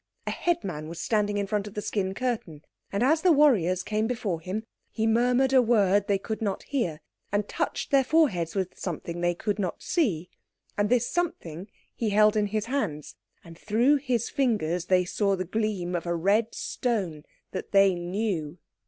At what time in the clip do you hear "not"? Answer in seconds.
6.41-6.63, 9.59-9.83